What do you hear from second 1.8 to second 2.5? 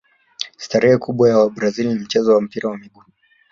ni mchezo wa